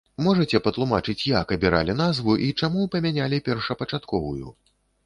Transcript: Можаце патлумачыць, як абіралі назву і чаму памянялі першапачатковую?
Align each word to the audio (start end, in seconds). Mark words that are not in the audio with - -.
Можаце 0.27 0.61
патлумачыць, 0.67 1.27
як 1.33 1.53
абіралі 1.57 1.97
назву 2.01 2.37
і 2.49 2.51
чаму 2.61 2.89
памянялі 2.97 3.45
першапачатковую? 3.51 4.47